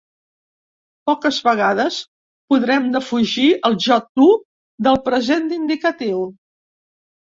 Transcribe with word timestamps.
Poques 1.09 1.37
vegades 1.47 1.99
podrem 2.53 2.87
defugir 2.97 3.45
el 3.69 3.77
jo-tu 3.87 4.31
del 4.89 4.99
present 5.11 5.47
d'indicatiu. 5.53 6.25